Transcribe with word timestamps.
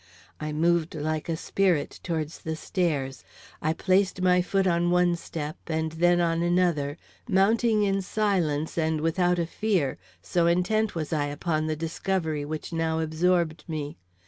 I 0.39 0.51
moved 0.51 0.95
like 0.95 1.29
a 1.29 1.37
spirit 1.37 1.99
towards 2.01 2.39
the 2.39 2.55
stairs. 2.55 3.23
I 3.61 3.73
placed 3.73 4.19
my 4.19 4.41
foot 4.41 4.65
on 4.65 4.89
one 4.89 5.15
step, 5.15 5.57
and 5.67 5.91
then 5.91 6.19
on 6.19 6.41
another, 6.41 6.97
mounting 7.29 7.83
in 7.83 8.01
silence 8.01 8.79
and 8.79 8.99
without 8.99 9.37
a 9.37 9.45
fear, 9.45 9.99
so 10.19 10.47
intent 10.47 10.95
was 10.95 11.13
I 11.13 11.25
upon 11.25 11.67
the 11.67 11.75
discovery 11.75 12.43
which 12.45 12.73
now 12.73 12.99
absorbed 12.99 13.63
me. 13.67 13.99